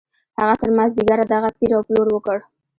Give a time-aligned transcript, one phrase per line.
[0.39, 2.37] هغه تر مازديګره دغه پېر او پلور وکړ.